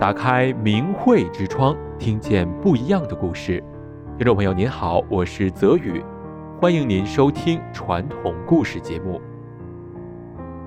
[0.00, 3.62] 打开明慧之窗，听见不一样的故事。
[4.16, 6.02] 听众朋友您好，我是泽宇，
[6.58, 9.20] 欢迎您收听传统故事节目。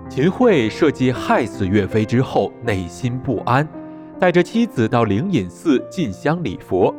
[0.08, 3.68] 秦桧设计害死岳飞之后，内心不安，
[4.20, 6.94] 带着妻子到灵隐寺进香礼佛。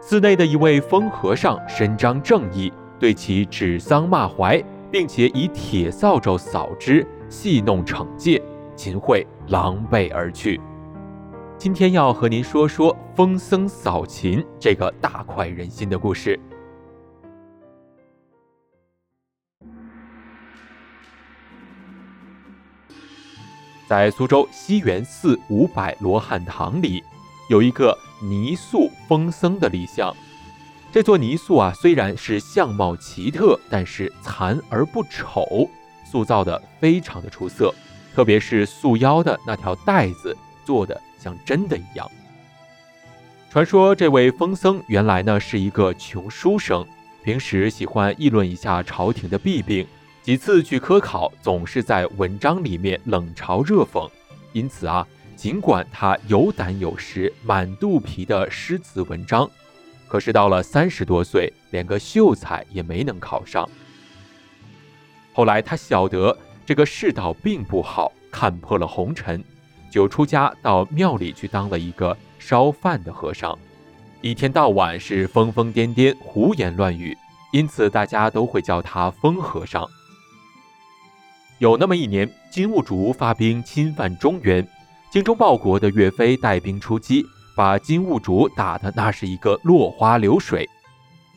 [0.00, 8.40] 寺内的一位疯和尚伸张正义，对其指桑骂槐，并且以铁扫帚扫之，戏弄惩戒。
[8.76, 10.60] 秦桧狼狈而去。
[11.58, 16.38] 今天要和您说说风僧扫秦这个大快人心的故事。
[23.88, 27.02] 在苏州西园寺五百罗汉堂里，
[27.48, 30.14] 有一个泥塑风僧的立像。
[30.92, 35.70] 这座泥塑啊，虽然是相貌奇特，但是残而不丑，
[36.04, 37.74] 塑造的非常的出色。
[38.14, 41.00] 特别是束腰的那条带子，做的。
[41.18, 42.10] 像真的一样。
[43.50, 46.86] 传说这位疯僧原来呢是一个穷书生，
[47.24, 49.86] 平时喜欢议论一下朝廷的弊病，
[50.22, 54.10] 几次去科考总是在文章里面冷嘲热讽。
[54.52, 59.50] 因此啊，尽管他有胆有识，满肚皮的诗词文章，
[60.08, 63.68] 可是到了三十多岁，连个秀才也没能考上。
[65.32, 69.42] 后来他晓得这个世道并不好，看破了红尘。
[69.96, 73.58] 就出家到庙里去当了一个烧饭的和尚，
[74.20, 77.16] 一天到晚是疯疯癫癫、胡言乱语，
[77.50, 79.88] 因此大家都会叫他疯和尚。
[81.60, 84.68] 有那么一年，金兀术发兵侵犯中原，
[85.10, 87.24] 精忠报国的岳飞带兵出击，
[87.56, 90.68] 把金兀术打得那是一个落花流水。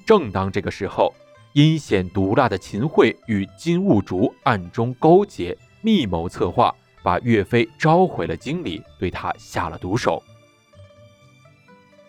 [0.05, 1.15] 正当这个时候，
[1.53, 6.75] 阴险毒辣的秦桧与金兀术暗中勾结，密谋策划。
[7.03, 10.21] 把岳飞召回了京里，对他下了毒手。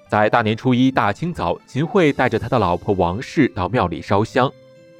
[0.08, 4.50] 在大年初一大清早，秦桧带着他的老婆王氏到庙里烧香。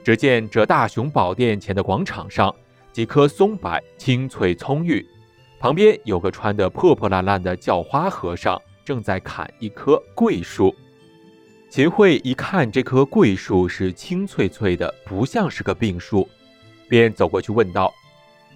[0.05, 2.55] 只见这大雄宝殿前的广场上，
[2.93, 5.05] 几棵松柏青翠葱郁，
[5.59, 10.75] 旁边有个穿得破破烂烂的叫花和尚，正在砍一棵桂树。
[11.69, 16.29] 秦桧一看这棵桂树是青翠翠的，不像是个病树，
[16.89, 17.93] 便走过去问道：“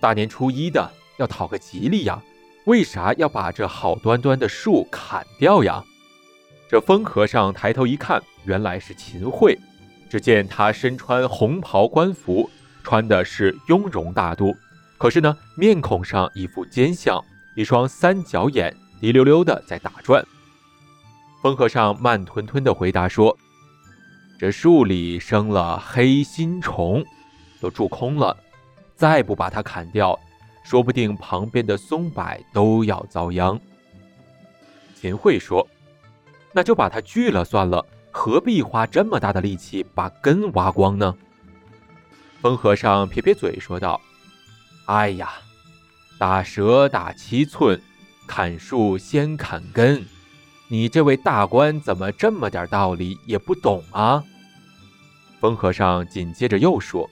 [0.01, 2.23] 大年初一的。”要讨个吉利呀，
[2.65, 5.85] 为啥要把这好端端的树砍掉呀？
[6.69, 9.59] 这风和尚抬头一看，原来是秦桧。
[10.11, 12.49] 只见他身穿红袍官服，
[12.83, 14.57] 穿的是雍容大度，
[14.97, 17.21] 可是呢，面孔上一副奸相，
[17.57, 20.25] 一双三角眼滴溜溜的在打转。
[21.43, 23.37] 风和尚慢吞吞的回答说
[24.39, 27.05] ：“这树里生了黑心虫，
[27.61, 28.37] 都蛀空了，
[28.95, 30.19] 再不把它砍掉。”
[30.65, 33.61] 说不定旁边的松柏都要遭殃。
[34.95, 35.69] 秦桧说
[36.53, 41.15] ：“那就把它锯了算了，何必花这么大的力气把根挖光呢？”
[42.41, 44.01] 风和尚撇撇嘴说道
[44.87, 45.35] ：“哎呀，
[46.19, 47.81] 打蛇打七寸，
[48.27, 50.05] 砍树先砍根。
[50.69, 54.25] 你这位大官怎么这么点道理也不懂啊？”
[55.41, 57.09] 风和尚紧接着又说：“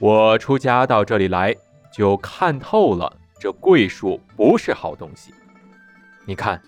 [0.00, 1.54] 我出家到这里来。”
[1.92, 5.32] 就看透了，这桂树不是好东西。
[6.24, 6.60] 你看，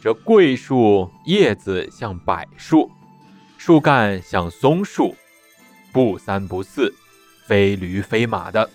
[0.00, 2.90] 这桂树叶子像柏树，
[3.58, 5.14] 树干像松树，
[5.92, 6.94] 不三不四，
[7.46, 8.70] 非驴非马的。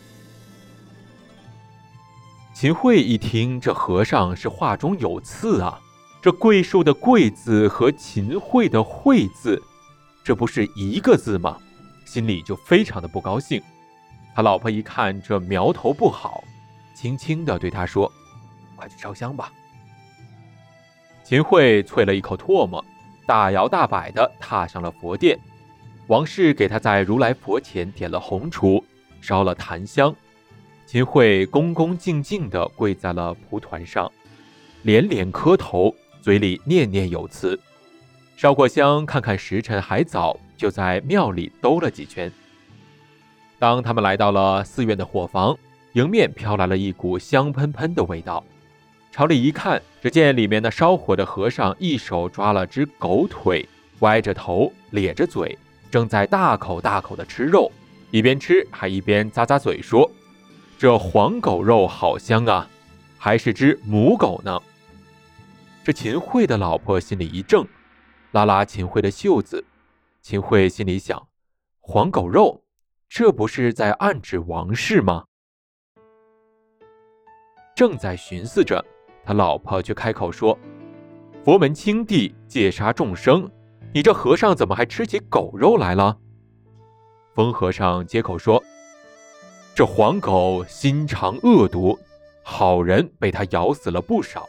[2.53, 5.79] 秦桧一听，这和尚是话中有刺啊！
[6.21, 9.61] 这桂树的“桂”字和秦桧的“桧”字，
[10.23, 11.57] 这不是一个字吗？
[12.05, 13.61] 心里就非常的不高兴。
[14.35, 16.43] 他老婆一看这苗头不好，
[16.93, 18.11] 轻轻地对他说
[18.75, 19.49] ：“快去烧香吧。”
[21.23, 22.83] 秦桧啐了一口唾沫，
[23.25, 25.39] 大摇大摆地踏上了佛殿。
[26.07, 28.83] 王氏给他在如来佛前点了红烛，
[29.21, 30.13] 烧了檀香。
[30.85, 34.11] 秦桧恭恭敬敬地跪在了蒲团上，
[34.83, 37.57] 连连磕头，嘴里念念有词。
[38.35, 42.29] 烧过香，看看时辰还早，就在庙里兜了几圈。
[43.57, 45.57] 当他们来到了寺院的火房，
[45.93, 48.43] 迎面飘来了一股香喷喷的味道。
[49.11, 53.65] 朝里一看，只见里面的烧火的和尚一手抓了只狗腿，
[53.99, 55.57] 歪着头，咧着嘴，
[55.89, 57.71] 正在大口大口的吃肉，
[58.11, 60.11] 一边吃还一边咂咂嘴说
[60.77, 62.67] ：“这黄狗肉好香啊，
[63.17, 64.61] 还是只母狗呢。”
[65.81, 67.65] 这秦桧的老婆心里一怔，
[68.31, 69.63] 拉拉秦桧的袖子。
[70.21, 71.27] 秦桧心里想：
[71.79, 72.64] 黄狗肉。
[73.07, 75.25] 这不是在暗指王氏吗？
[77.75, 78.83] 正在寻思着，
[79.23, 80.57] 他老婆却开口说
[81.43, 83.49] ：“佛门清谛，戒杀众生，
[83.93, 86.17] 你这和尚怎么还吃起狗肉来了？”
[87.35, 88.61] 疯和尚接口说
[89.75, 91.97] ：“这黄狗心肠恶毒，
[92.43, 94.47] 好人被它咬死了不少，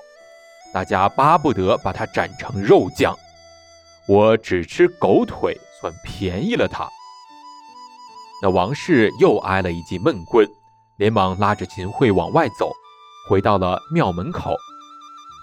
[0.72, 3.16] 大家巴不得把它斩成肉酱。
[4.08, 6.88] 我只吃狗腿，算便宜了它。”
[8.42, 10.46] 那王氏又挨了一记闷棍，
[10.98, 12.70] 连忙拉着秦桧往外走，
[13.28, 14.54] 回到了庙门口。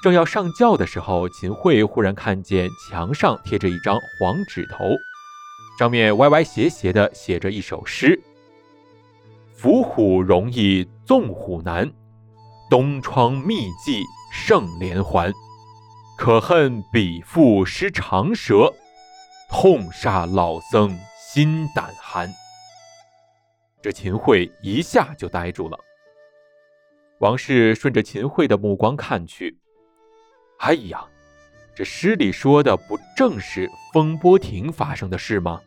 [0.04, 4.86] 正要上轿的时候，秦桧忽然看见墙上贴着一张黄纸头。
[5.80, 8.22] 上面歪歪斜斜的写着一首诗
[9.56, 11.92] ：“伏虎容易纵虎难，
[12.70, 15.34] 东窗密记胜连环。
[16.16, 18.72] 可恨比父失长舌，
[19.50, 20.96] 痛煞老僧
[21.34, 22.32] 心胆寒。”
[23.84, 25.78] 这秦桧一下就呆住了。
[27.20, 29.58] 王氏顺着秦桧的目光看去，
[30.60, 31.06] 哎呀！
[31.76, 35.60] 这诗里说的不正是风波亭发生的事吗？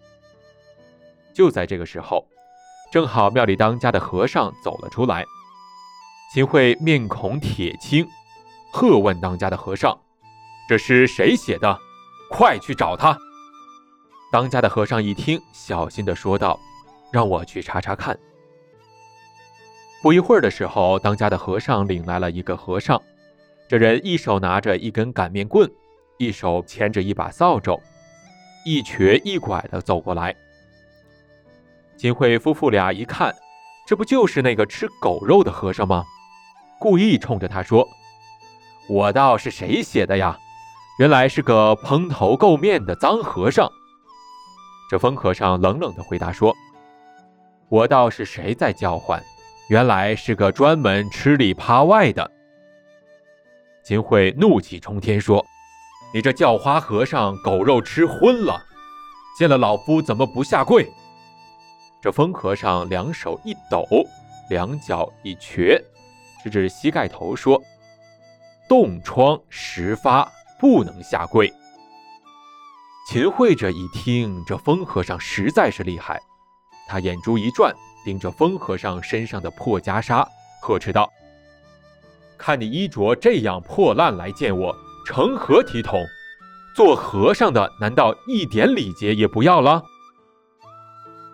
[1.34, 2.26] 就在这个时候，
[2.90, 5.24] 正好庙里当家的和尚走了出来。
[6.32, 8.06] 秦桧面孔铁青，
[8.72, 9.98] 喝问当家的和尚
[10.68, 11.78] ：“这诗谁写的？
[12.30, 13.18] 快去找他！”
[14.32, 16.58] 当家的和尚一听，小心地说道
[17.12, 18.18] ：“让我去查查看。”
[20.02, 23.00] 不一会儿的时候，当家的和尚领来了一个和尚，
[23.68, 25.70] 这人一手拿着一根擀面棍。
[26.18, 27.78] 一手牵着一把扫帚，
[28.64, 30.34] 一瘸一拐的走过来。
[31.98, 33.34] 秦桧夫妇俩一看，
[33.86, 36.06] 这不就是那个吃狗肉的和尚吗？
[36.80, 37.86] 故意冲着他说
[38.88, 40.38] ：“我道是谁写的呀？
[40.98, 43.70] 原来是个蓬头垢面的脏和尚。”
[44.88, 46.56] 这疯和尚冷冷的回答说
[47.68, 49.22] ：“我道是谁在叫唤？
[49.68, 52.30] 原来是个专门吃里扒外的。”
[53.84, 55.44] 秦桧怒气冲天说。
[56.14, 58.58] 你这叫花和尚，狗肉吃荤了，
[59.38, 60.90] 见了老夫怎么不下跪？
[62.00, 63.84] 这疯和尚两手一抖，
[64.48, 65.82] 两脚一瘸，
[66.42, 67.60] 直指膝盖头说
[68.66, 71.52] ：“冻疮时发，不能下跪。”
[73.10, 76.18] 秦桧这一听，这疯和尚实在是厉害，
[76.88, 77.74] 他眼珠一转，
[78.04, 80.26] 盯着风和尚身上的破袈裟，
[80.62, 81.10] 呵斥道
[82.38, 84.74] ：“看你衣着这样破烂来见我。”
[85.06, 86.04] 成何体统？
[86.74, 89.80] 做和尚的难道一点礼节也不要了？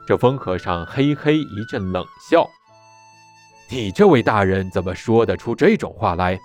[0.07, 2.47] 这风和尚嘿嘿一阵冷笑
[3.71, 6.39] ：“你这位大人怎么说得出这种话来？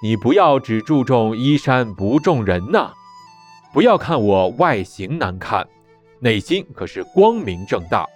[0.00, 2.92] 你不要只注重衣衫不重人呐！
[3.72, 5.66] 不要看我外形难看，
[6.22, 8.06] 内心可是光明正大，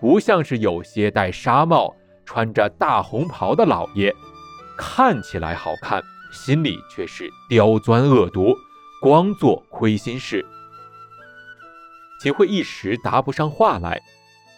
[0.00, 1.94] 不像是有些戴纱帽、
[2.24, 4.12] 穿着大红袍的老爷，
[4.78, 6.02] 看起来好看。”
[6.34, 8.52] 心里却是刁钻恶毒，
[9.00, 10.44] 光做亏心事。
[12.20, 14.00] 秦桧一时答不上话来。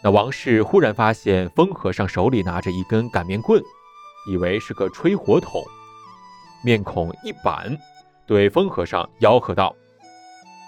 [0.02, 3.62] 那王氏忽然发现风和尚手里拿着一根擀面棍，
[4.26, 5.62] 以为是个吹火筒，
[6.64, 7.76] 面孔一板，
[8.26, 9.76] 对风和尚吆喝道：“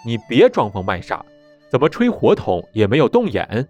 [0.05, 1.25] 你别装疯卖傻，
[1.71, 3.69] 怎么吹火筒也没有动眼？”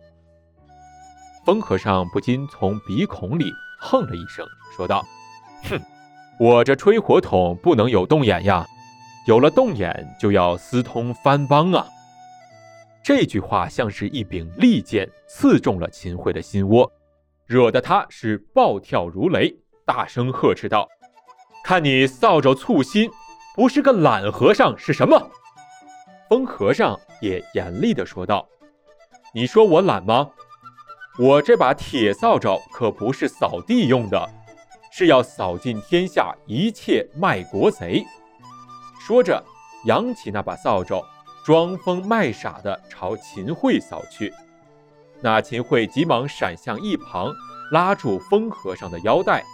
[1.44, 4.46] 风和尚不禁从鼻孔里哼了一声，
[4.76, 5.04] 说道
[5.68, 5.80] ：“哼。”
[6.40, 8.64] 我这吹火筒不能有动眼呀，
[9.26, 11.84] 有了动眼就要私通番邦啊！
[13.02, 16.88] 这句话像是一柄利剑刺中了秦桧的心窝，
[17.44, 19.52] 惹得他是暴跳如雷，
[19.84, 20.86] 大声呵斥道
[21.64, 23.10] ：“看你扫帚粗心，
[23.56, 25.28] 不是个懒和尚是什么？”
[26.28, 28.46] 疯和尚也严厉地说道
[29.34, 30.30] ：“你说我懒吗？
[31.18, 34.28] 我这把铁扫帚可不是扫地用的。”
[34.90, 38.04] 是要扫尽天下一切卖国贼。
[38.98, 39.44] 说着，
[39.84, 41.04] 扬起那把扫帚，
[41.44, 44.32] 装疯卖傻地朝秦桧扫去。
[45.20, 47.32] 那秦桧急忙闪向一旁，
[47.70, 49.44] 拉住疯和尚的腰带。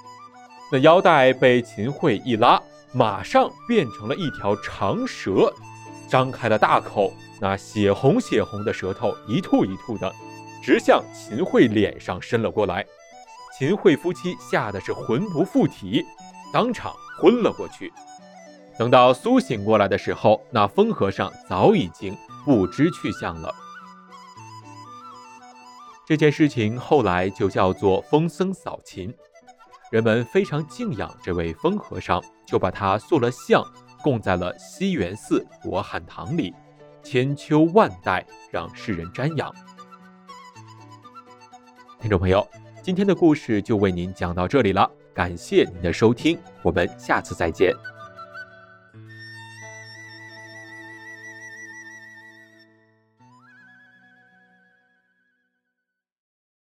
[0.73, 2.63] 那腰带被秦桧一拉，
[2.93, 5.53] 马上变成了一条长蛇，
[6.15, 10.15] 张开了大口，那血红血红的舌头一吐一吐的，
[10.63, 12.87] 直向秦桧脸上伸了过来。
[13.59, 16.05] 秦桧夫妻吓得是魂不附体，
[16.53, 17.93] 当场昏了过去。
[18.79, 23.53] 等到苏醒过来的时候，那疯和尚早已经不知去向了。
[26.07, 29.13] 这件事情后来就叫做疯僧扫秦，
[29.91, 33.67] 人们非常敬仰这位疯和尚，就把他塑了像，
[34.05, 36.53] 供在了西园寺罗汉堂里，
[37.03, 39.51] 千秋万代让世人瞻仰。
[41.99, 42.47] 听众朋友。
[42.83, 47.73] 今天的故事就为您讲到这里了，感谢您的收听，我们下次再见。